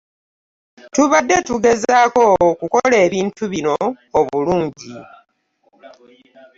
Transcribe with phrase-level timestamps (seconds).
[0.93, 3.75] Tubade tugezezaako okukola ebintu bino
[4.19, 4.93] obulungi.